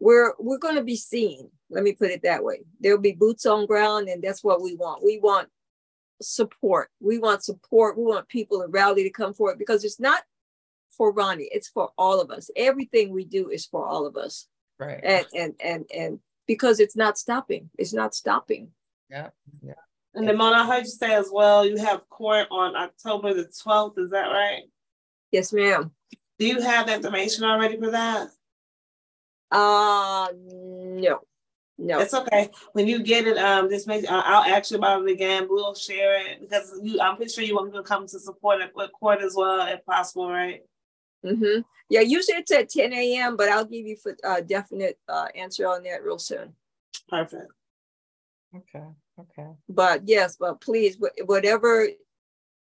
[0.00, 3.46] we're we're going to be seen let me put it that way there'll be boots
[3.46, 5.48] on ground and that's what we want we want
[6.20, 10.22] support we want support we want people to rally to come forward because it's not
[10.96, 14.46] for ronnie it's for all of us everything we do is for all of us
[14.78, 18.68] right and and and and because it's not stopping it's not stopping
[19.10, 19.28] yeah
[19.62, 19.74] yeah
[20.14, 23.46] and then Mona, I heard you say as well, you have court on October the
[23.46, 23.98] 12th.
[23.98, 24.62] Is that right?
[25.32, 25.90] Yes, ma'am.
[26.38, 28.28] Do you have information already for that?
[29.50, 31.20] Uh, no,
[31.78, 32.00] no.
[32.00, 32.50] It's okay.
[32.72, 34.04] When you get it, um, just make.
[34.04, 35.46] Uh, I'll ask you about it again.
[35.48, 37.00] We'll share it because you.
[37.00, 39.66] I'm pretty sure you want me to come to support it with court as well,
[39.66, 40.62] if possible, right?
[41.24, 41.60] Mm-hmm.
[41.88, 42.00] Yeah.
[42.00, 45.82] Usually it's at 10 a.m., but I'll give you a uh, definite uh, answer on
[45.84, 46.54] that real soon.
[47.08, 47.52] Perfect.
[48.54, 48.84] Okay.
[49.20, 49.48] Okay.
[49.68, 51.88] But yes, but please, whatever.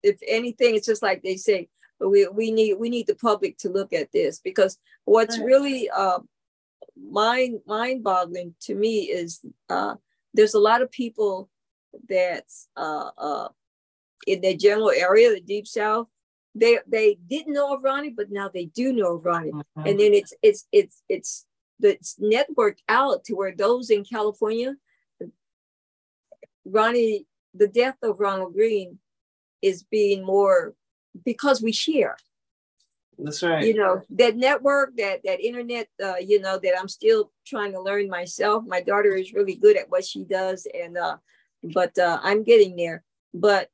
[0.03, 1.69] If anything, it's just like they say.
[2.01, 5.47] We, we need we need the public to look at this because what's right.
[5.47, 6.19] really uh,
[6.97, 9.95] mind mind boggling to me is uh,
[10.35, 11.49] there's a lot of people
[12.09, 13.49] that's uh, uh,
[14.27, 16.09] in the general area, the deep south.
[16.55, 19.87] They they didn't know of Ronnie, but now they do know of Ronnie, mm-hmm.
[19.87, 21.47] and then it's it's it's it's
[21.81, 24.75] it's networked out to where those in California,
[26.65, 28.99] Ronnie, the death of Ronald Greene
[29.63, 30.75] is being more
[31.25, 32.17] because we share.
[33.19, 33.65] That's right.
[33.65, 37.81] You know, that network, that that internet, uh, you know, that I'm still trying to
[37.81, 38.65] learn myself.
[38.67, 41.19] My daughter is really good at what she does, and uh,
[41.63, 43.05] but uh, I'm getting there.
[43.35, 43.69] But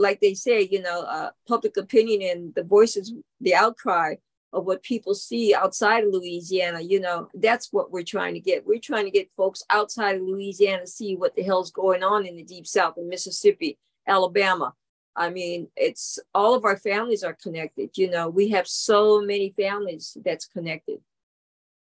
[0.00, 4.16] like they say, you know, uh, public opinion and the voices, the outcry
[4.52, 8.66] of what people see outside of Louisiana, you know, that's what we're trying to get.
[8.66, 12.26] We're trying to get folks outside of Louisiana to see what the hell's going on
[12.26, 14.74] in the deep south in Mississippi, Alabama,
[15.16, 17.90] I mean, it's all of our families are connected.
[17.96, 21.00] You know, we have so many families that's connected.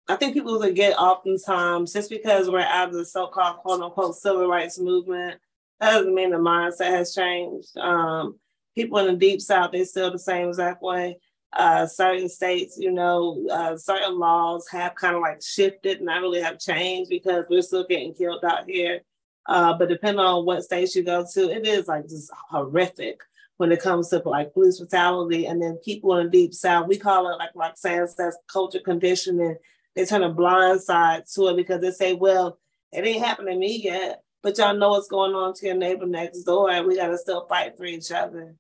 [0.09, 4.48] I think people forget oftentimes just because we're out of the so-called quote unquote civil
[4.48, 5.40] rights movement,
[5.83, 7.77] that doesn't mean the mindset has changed.
[7.77, 8.38] Um,
[8.77, 11.18] people in the deep south, they still the same exact way.
[11.53, 16.40] Uh, certain states, you know, uh, certain laws have kind of like shifted, not really
[16.40, 19.01] have changed because we're still getting killed out here.
[19.47, 23.18] Uh, but depending on what states you go to, it is like just horrific
[23.57, 25.47] when it comes to like police brutality.
[25.47, 29.57] And then people in the deep south, we call it like Roxane says, culture conditioning.
[29.97, 32.61] They turn a blind side to it because they say, well,
[32.92, 36.07] it ain't happened to me yet, but y'all know what's going on to your neighbor
[36.07, 38.55] next door, and we gotta still fight for each other.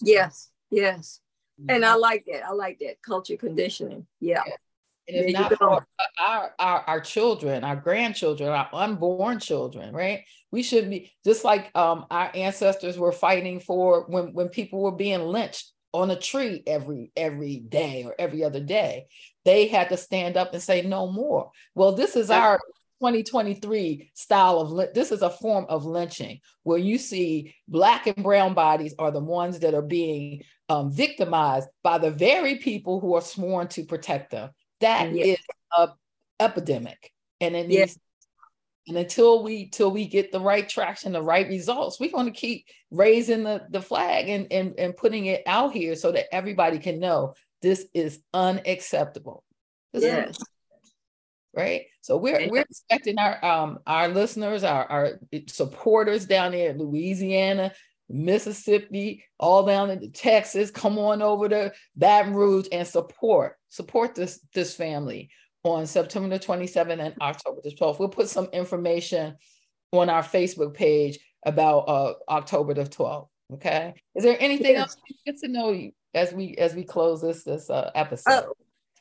[0.00, 1.20] Yes, yes.
[1.68, 2.44] And I like that.
[2.44, 4.06] I like that culture conditioning.
[4.20, 4.42] Yeah.
[4.46, 4.54] yeah.
[5.08, 5.86] And it's not for
[6.20, 10.24] our, our our children, our grandchildren, our unborn children, right?
[10.50, 14.92] We should be just like um, our ancestors were fighting for when when people were
[14.92, 19.06] being lynched on a tree every every day or every other day.
[19.46, 21.52] They had to stand up and say no more.
[21.74, 22.60] Well, this is our
[23.00, 28.54] 2023 style of this is a form of lynching where you see black and brown
[28.54, 33.20] bodies are the ones that are being um, victimized by the very people who are
[33.20, 35.38] sworn to protect them That yes.
[35.38, 35.88] is a
[36.40, 37.98] epidemic and it needs yes.
[38.88, 42.32] and until we till we get the right traction the right results we're going to
[42.32, 46.78] keep raising the, the flag and, and and putting it out here so that everybody
[46.78, 49.44] can know this is unacceptable
[49.92, 50.30] this yes.
[50.30, 50.44] Is
[51.58, 51.86] right?
[52.00, 57.72] So we're we're expecting our um our listeners, our our supporters down there in Louisiana,
[58.08, 64.40] Mississippi, all down in Texas, come on over to Baton Rouge and support support this
[64.54, 65.30] this family
[65.64, 67.98] on September the 27th and October the 12th.
[67.98, 69.36] We'll put some information
[69.92, 73.28] on our Facebook page about uh, October the 12th.
[73.54, 73.94] Okay.
[74.14, 74.80] Is there anything yes.
[74.80, 78.30] else get to know you as we as we close this this uh, episode?
[78.30, 78.42] Uh,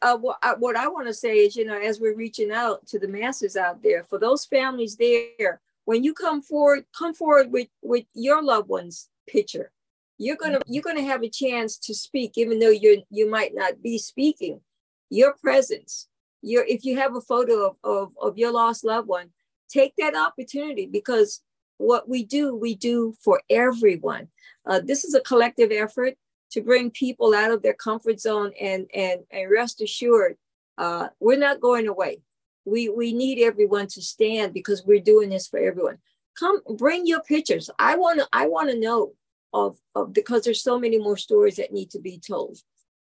[0.01, 2.99] uh, what, I, I want to say is, you know, as we're reaching out to
[2.99, 7.69] the masses out there, for those families there, when you come forward, come forward with
[7.81, 9.71] with your loved one's picture.
[10.17, 13.81] You're gonna you're gonna have a chance to speak, even though you you might not
[13.81, 14.61] be speaking.
[15.09, 16.09] Your presence,
[16.41, 19.29] your if you have a photo of, of, of your lost loved one,
[19.69, 21.41] take that opportunity because
[21.77, 24.27] what we do, we do for everyone.
[24.65, 26.15] Uh, this is a collective effort
[26.51, 30.37] to bring people out of their comfort zone and and and rest assured
[30.77, 32.21] uh, we're not going away.
[32.65, 35.97] We we need everyone to stand because we're doing this for everyone.
[36.37, 37.69] Come bring your pictures.
[37.79, 39.13] I want to i want to know
[39.53, 42.57] of, of because there's so many more stories that need to be told.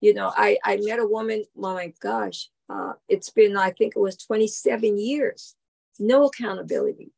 [0.02, 3.96] You know i i met a woman oh my gosh uh, it's been i think
[3.96, 5.56] it was 27 years.
[6.00, 7.12] No accountability.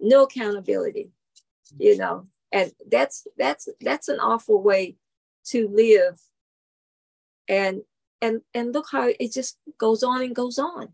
[0.00, 1.10] No accountability
[1.78, 4.96] you know and that's that's that's an awful way
[5.46, 6.20] to live.
[7.48, 7.82] And
[8.20, 10.88] and and look how it just goes on and goes on.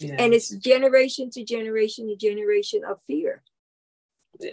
[0.00, 0.16] Yeah.
[0.18, 3.42] and it's generation to generation to generation of fear.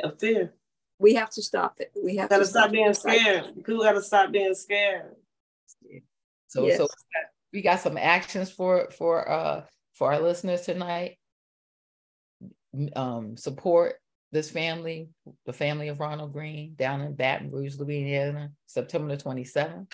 [0.04, 0.54] Of fear.
[1.00, 1.92] We have to stop it.
[2.02, 3.56] We have gotta to stop, stop being scared.
[3.56, 5.16] People gotta stop being scared.
[6.48, 6.78] So yes.
[6.78, 6.88] so
[7.52, 9.64] we got some actions for for uh
[9.96, 11.18] for our listeners tonight.
[12.96, 13.96] Um support
[14.32, 15.10] this family,
[15.46, 19.88] the family of Ronald Greene, down in Baton Rouge, Louisiana, September the 27th,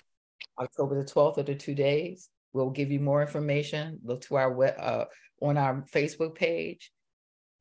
[0.58, 2.28] October the 12th are the two days.
[2.52, 3.98] We'll give you more information.
[4.04, 5.04] Look to our web, uh,
[5.40, 6.90] on our Facebook page.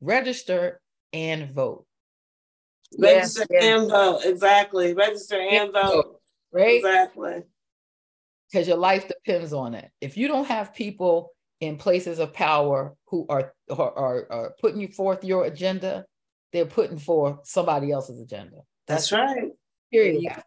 [0.01, 0.79] Register
[1.13, 1.85] and vote.
[2.97, 4.21] Register yes, and vote.
[4.23, 4.93] Exactly.
[4.93, 6.19] Register and vote.
[6.51, 6.77] Right.
[6.77, 7.43] Exactly.
[8.51, 9.89] Because your life depends on it.
[9.99, 14.79] If you don't have people in places of power who are, are, are, are putting
[14.79, 16.05] you forth your agenda,
[16.53, 18.57] they're putting for somebody else's agenda.
[18.87, 19.51] That's, That's right.
[19.91, 20.21] Period.
[20.21, 20.41] Yeah.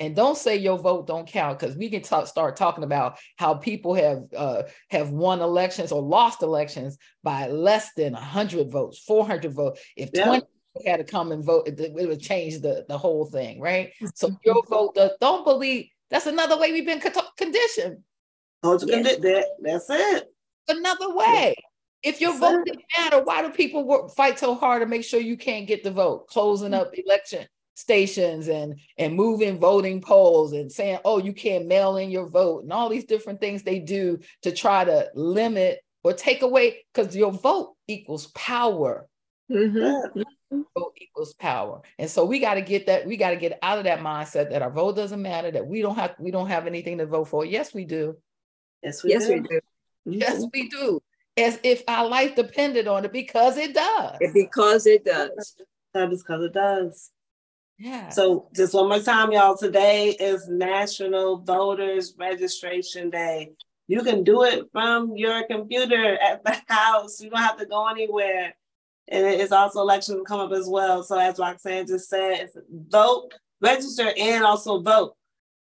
[0.00, 3.54] And don't say your vote don't count because we can talk, start talking about how
[3.54, 9.24] people have uh, have won elections or lost elections by less than hundred votes, four
[9.24, 9.80] hundred votes.
[9.96, 10.24] If yeah.
[10.24, 10.46] twenty
[10.86, 13.92] had to come and vote, it, it would change the the whole thing, right?
[14.14, 15.88] So your vote does, don't believe.
[16.10, 17.02] That's another way we've been
[17.36, 17.98] conditioned.
[18.64, 20.24] Oh, that, that's it.
[20.68, 21.54] Another way.
[22.02, 25.20] If your vote didn't matter, why do people work, fight so hard to make sure
[25.20, 26.26] you can't get the vote?
[26.26, 31.96] Closing up election stations and and moving voting polls and saying, oh, you can't mail
[31.96, 36.12] in your vote and all these different things they do to try to limit or
[36.12, 39.06] take away because your vote equals power.
[39.50, 40.22] Mm-hmm.
[40.76, 43.06] Vote equals power, and so we got to get that.
[43.06, 45.50] We got to get out of that mindset that our vote doesn't matter.
[45.50, 47.44] That we don't have we don't have anything to vote for.
[47.44, 48.16] Yes, we do.
[48.82, 49.32] Yes, we yes, do.
[49.32, 49.60] we do.
[50.04, 51.00] Yes, we do
[51.36, 54.16] as if our life depended on it because it does.
[54.34, 55.56] Because it does.
[55.94, 57.10] That is because it does.
[57.78, 58.10] Yeah.
[58.10, 59.56] So just one more time, y'all.
[59.56, 63.52] Today is National Voters Registration Day.
[63.88, 67.20] You can do it from your computer at the house.
[67.20, 68.54] You don't have to go anywhere.
[69.08, 71.02] And it's also elections come up as well.
[71.02, 72.50] So as Roxane just said,
[72.88, 75.16] vote, register and also vote.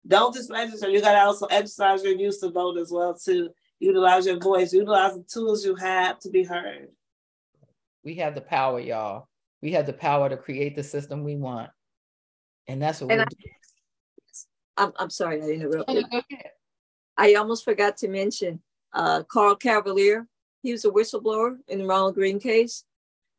[0.07, 0.89] Don't just register.
[0.89, 3.49] You got to also exercise your use to vote as well to
[3.82, 6.89] utilize your voice, utilize the tools you have to be heard.
[8.03, 9.27] We have the power, y'all.
[9.61, 11.69] We have the power to create the system we want.
[12.67, 13.53] And that's what and we're I, doing.
[14.77, 16.05] I'm, I'm sorry, I interrupted.
[17.17, 18.61] I almost forgot to mention
[18.93, 20.27] uh, Carl Cavalier.
[20.63, 22.86] He was a whistleblower in the Ronald Greene case.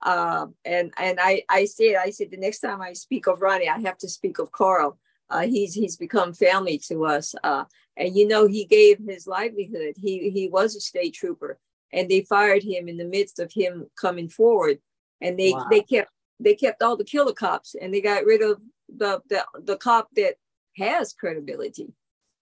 [0.03, 3.68] Uh, and and I, I said, I said, the next time I speak of Ronnie,
[3.68, 4.99] I have to speak of Carl.
[5.30, 7.34] Uh, he's he's become family to us.
[7.43, 7.64] Uh,
[7.97, 9.95] and you know, he gave his livelihood.
[9.97, 11.59] He he was a state trooper,
[11.93, 14.78] and they fired him in the midst of him coming forward.
[15.20, 15.66] And they wow.
[15.70, 19.45] they kept they kept all the killer cops, and they got rid of the the,
[19.64, 20.34] the cop that
[20.76, 21.93] has credibility.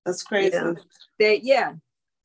[0.06, 0.56] That's crazy.
[0.56, 0.76] You know,
[1.18, 1.72] that yeah,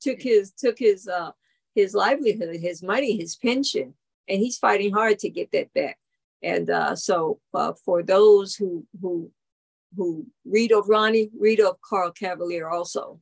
[0.02, 1.32] took his took his uh
[1.74, 3.96] his livelihood, his money, his pension,
[4.30, 5.98] and he's fighting hard to get that back.
[6.42, 9.32] And uh, so uh, for those who who
[9.96, 13.20] who read of Ronnie, read of Carl Cavalier also.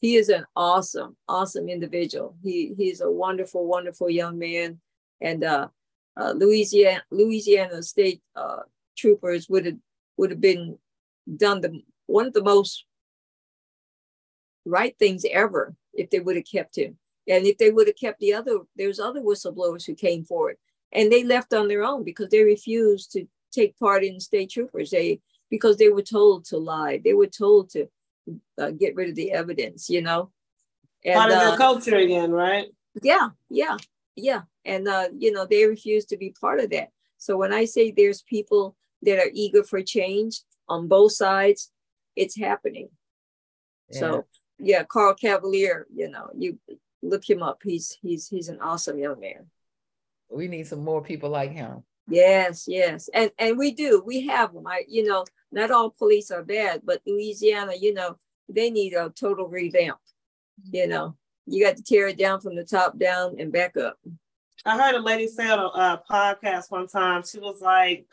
[0.00, 2.36] He is an awesome, awesome individual.
[2.42, 4.80] He he's a wonderful, wonderful young man.
[5.20, 5.68] And uh,
[6.16, 8.60] uh, Louisiana Louisiana State uh,
[8.96, 9.78] troopers would have
[10.16, 10.78] would have been
[11.36, 12.84] done the one of the most
[14.66, 16.98] right things ever if they would have kept him.
[17.26, 20.56] And if they would have kept the other, there's other whistleblowers who came forward
[20.92, 24.90] and they left on their own because they refused to take part in state troopers.
[24.90, 25.20] They
[25.50, 27.00] because they were told to lie.
[27.02, 27.88] They were told to
[28.58, 29.88] uh, get rid of the evidence.
[29.88, 30.30] You know,
[31.04, 32.68] and, part of uh, the culture again, right?
[33.02, 33.76] Yeah, yeah,
[34.16, 34.42] yeah.
[34.64, 36.90] And uh, you know, they refuse to be part of that.
[37.18, 41.70] So when I say there's people that are eager for change on both sides,
[42.16, 42.88] it's happening.
[43.90, 43.98] Yeah.
[44.00, 44.24] So
[44.58, 46.58] yeah, Carl Cavalier, you know, you
[47.02, 47.60] look him up.
[47.62, 49.46] He's he's he's an awesome young man.
[50.30, 51.84] We need some more people like him.
[52.06, 54.02] Yes, yes, and and we do.
[54.04, 54.66] We have them.
[54.66, 58.16] I, you know, not all police are bad, but Louisiana, you know,
[58.48, 59.98] they need a total revamp.
[60.70, 60.90] You mm-hmm.
[60.90, 63.98] know, you got to tear it down from the top down and back up.
[64.66, 67.22] I heard a lady say on a, a podcast one time.
[67.24, 68.06] She was like,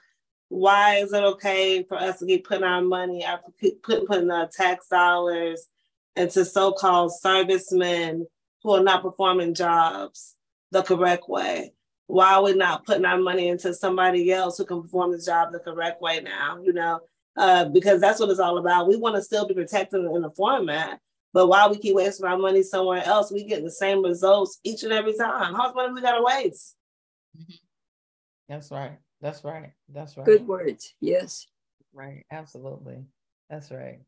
[0.48, 4.48] "Why is it okay for us to keep putting our money, our putting putting our
[4.48, 5.68] tax dollars
[6.16, 8.28] into so-called servicemen
[8.64, 10.36] who are not performing jobs
[10.72, 11.74] the correct way?"
[12.12, 15.52] Why are we not putting our money into somebody else who can perform the job
[15.52, 16.60] the correct way now?
[16.62, 17.00] You know,
[17.38, 18.88] uh, because that's what it's all about.
[18.88, 21.00] We want to still be protected in the format,
[21.34, 24.84] but while we keep wasting our money somewhere else, we get the same results each
[24.84, 25.56] and every time.
[25.56, 26.76] How much money we gotta waste?
[27.38, 27.54] Mm-hmm.
[28.50, 28.98] That's right.
[29.22, 29.72] That's right.
[29.88, 30.26] That's right.
[30.26, 30.94] Good words.
[31.00, 31.48] Yes.
[31.94, 32.26] Right.
[32.32, 33.06] Absolutely.
[33.50, 34.00] That's right.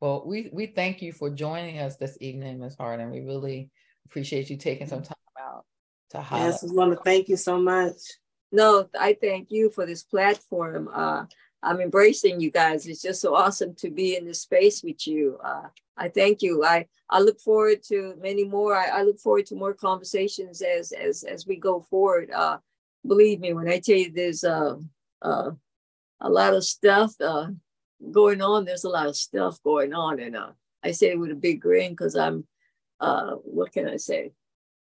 [0.00, 2.76] Well, we we thank you for joining us this evening, Ms.
[2.78, 3.10] Hardin.
[3.10, 3.70] We really
[4.06, 5.64] appreciate you taking some time out
[6.10, 6.46] to highlight.
[6.46, 7.96] Yes, I want to thank you so much.
[8.50, 10.88] No, I thank you for this platform.
[10.92, 11.24] Uh,
[11.62, 12.86] I'm embracing you guys.
[12.86, 15.38] It's just so awesome to be in this space with you.
[15.42, 16.64] Uh, I thank you.
[16.64, 18.76] I, I look forward to many more.
[18.76, 22.30] I, I look forward to more conversations as as as we go forward.
[22.30, 22.58] Uh,
[23.06, 24.76] believe me when I tell you there's uh,
[25.20, 25.50] uh,
[26.20, 27.48] a lot of stuff uh,
[28.12, 28.64] going on.
[28.64, 30.52] There's a lot of stuff going on, and uh,
[30.82, 32.46] I say it with a big grin because I'm.
[33.00, 34.32] Uh, what can I say?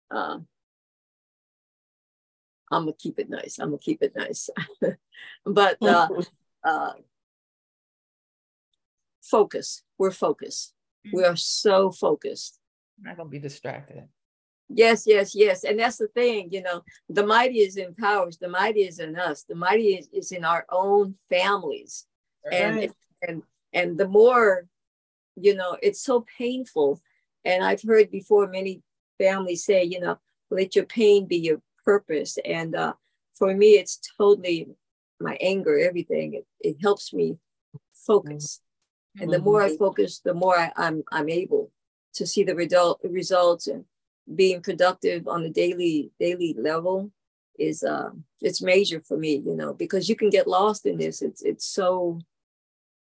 [0.09, 0.39] Uh,
[2.71, 3.59] I'm gonna keep it nice.
[3.59, 4.49] I'm gonna keep it nice.
[5.45, 6.07] but uh,
[6.63, 6.93] uh,
[9.21, 9.83] focus.
[9.97, 10.73] We're focused.
[11.05, 11.17] Mm-hmm.
[11.17, 12.59] We are so focused.
[12.99, 14.07] I'm not gonna be distracted.
[14.73, 15.63] Yes, yes, yes.
[15.63, 19.17] And that's the thing, you know, the mighty is in powers, the mighty is in
[19.17, 22.05] us, the mighty is, is in our own families.
[22.45, 22.61] Right.
[22.61, 22.93] And
[23.27, 23.43] and
[23.73, 24.67] and the more,
[25.35, 27.01] you know, it's so painful.
[27.43, 28.81] And I've heard before many
[29.17, 30.19] families say, you know,
[30.49, 32.37] let your pain be your purpose.
[32.45, 32.93] And uh,
[33.33, 34.67] for me, it's totally
[35.19, 36.33] my anger, everything.
[36.33, 37.37] It, it helps me
[37.93, 38.61] focus.
[39.17, 39.23] Mm-hmm.
[39.23, 39.77] And the more I mm-hmm.
[39.77, 41.71] focus, the more I, I'm I'm able
[42.13, 43.85] to see the result results and
[44.35, 47.11] being productive on a daily daily level
[47.59, 48.11] is uh
[48.41, 51.21] it's major for me, you know, because you can get lost in this.
[51.21, 52.19] It's it's so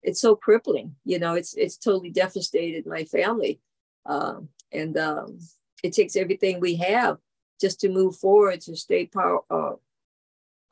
[0.03, 3.61] it's so crippling, you know, it's it's totally devastated my family.
[4.07, 5.39] Um, and um,
[5.83, 7.19] it takes everything we have
[7.61, 9.75] just to move forward to stay power, uh,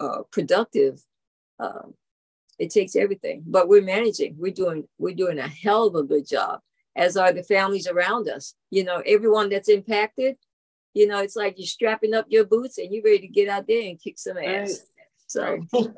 [0.00, 1.02] uh, productive.
[1.58, 1.88] Uh,
[2.58, 4.36] it takes everything, but we're managing.
[4.38, 6.60] We're doing we're doing a hell of a good job,
[6.96, 8.54] as are the families around us.
[8.70, 10.36] You know, everyone that's impacted.
[10.94, 13.66] You know, it's like you're strapping up your boots and you're ready to get out
[13.66, 14.82] there and kick some ass.
[15.26, 15.60] So,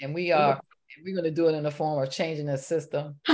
[0.00, 0.60] and we are
[1.04, 3.16] we're going to do it in the form of changing the system.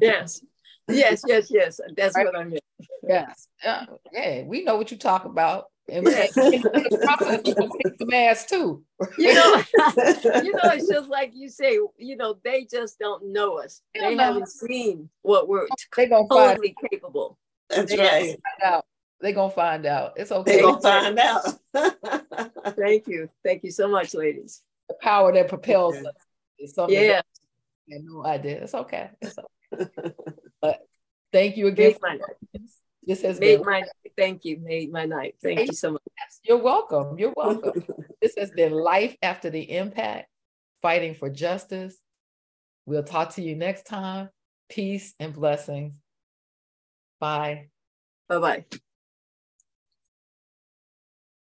[0.00, 0.42] yes
[0.88, 1.80] yes, yes, yes.
[1.96, 2.26] That's right?
[2.26, 2.62] what I meant.
[3.08, 3.48] Yes.
[3.64, 5.66] Uh, yeah, we know what you talk about.
[5.88, 6.36] And we Yes.
[6.36, 8.82] in the process, we gonna kick some ass too.
[9.18, 9.62] You know,
[10.42, 13.82] you know, it's just like you say, you know, they just don't know us.
[13.94, 14.52] They They don't know haven't us.
[14.54, 17.38] seen what we're They gonna find, totally capable.
[17.70, 18.26] That's They right.
[18.60, 18.84] find out.
[19.20, 20.14] They gonna find out.
[20.16, 20.56] It's okay.
[20.56, 21.44] They gonna find out.
[22.76, 23.30] Thank you.
[23.44, 24.62] Thank you so much, ladies.
[24.88, 26.06] the power that propels Okay.
[26.08, 26.14] us
[26.58, 27.26] is something Yeah, that
[27.86, 28.62] we had no idea.
[28.62, 29.10] It's okay.
[29.22, 29.88] It's okay.
[30.60, 30.80] but
[31.32, 31.92] thank you again.
[31.92, 32.60] made my, for
[33.04, 33.82] this has made been my,
[34.16, 35.36] thank you, made my night.
[35.42, 36.02] Thank you so much.
[36.42, 37.18] you're welcome.
[37.18, 37.84] You're welcome.
[38.20, 40.28] this has been life after the impact,
[40.82, 41.96] fighting for justice.
[42.84, 44.30] We'll talk to you next time.
[44.68, 45.94] Peace and blessings.
[47.20, 47.68] Bye.
[48.28, 48.64] Bye-bye.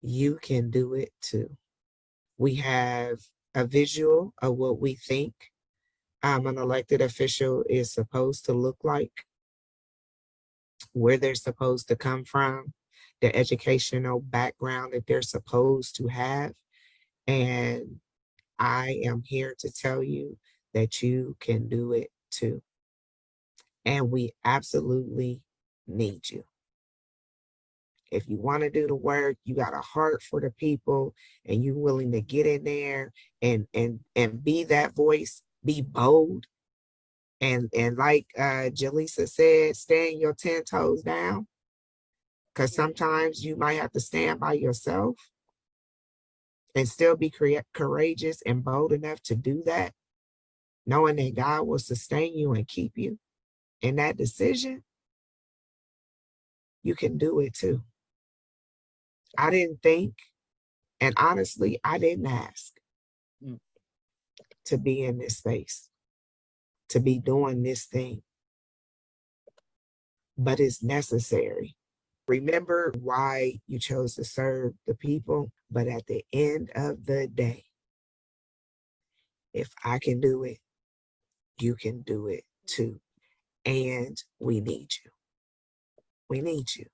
[0.02, 1.50] you can do it too.
[2.38, 3.20] We have
[3.54, 5.34] a visual of what we think
[6.24, 9.26] um, an elected official is supposed to look like,
[10.94, 12.74] where they're supposed to come from,
[13.22, 16.54] the educational background that they're supposed to have.
[17.28, 18.00] And
[18.60, 20.38] I am here to tell you
[20.74, 22.62] that you can do it too.
[23.86, 25.42] And we absolutely
[25.88, 26.44] need you
[28.12, 31.16] if you want to do the work you got a heart for the people
[31.46, 33.12] and you're willing to get in there
[33.42, 36.46] and and and be that voice be bold
[37.42, 41.48] and and like uh jaleesa said stand your 10 toes down.
[42.54, 45.16] Because sometimes you might have to stand by yourself
[46.76, 49.94] and still be crea- courageous and bold enough to do that
[50.86, 53.20] knowing that god will sustain you and keep you.
[53.82, 54.84] In that decision
[56.84, 57.82] you can do it too.
[59.38, 60.16] I didn't think,
[61.00, 62.74] and honestly, I didn't ask
[63.44, 63.60] Mm.
[64.66, 65.91] to be in this space,
[66.92, 68.22] to be doing this thing.
[70.38, 71.76] But it's necessary.
[72.28, 77.66] Remember why you chose to serve the people, but at the end of the day,
[79.54, 80.60] if I can do it,
[81.60, 83.00] you can do it too.
[83.66, 85.12] And we need you.
[86.30, 86.86] We need you.